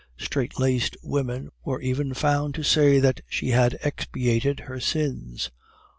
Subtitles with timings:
[0.17, 5.51] Strait laced women were even found to say that she had expiated her sins.